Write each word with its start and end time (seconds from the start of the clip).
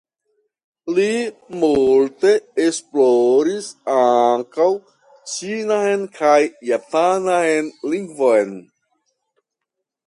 Li 0.99 1.09
multe 1.63 2.31
esploris 2.63 3.69
ankaŭ 3.97 4.67
ĉinan 5.35 6.09
kaj 6.19 6.35
japanan 6.73 7.73
lingvojn. 7.95 8.61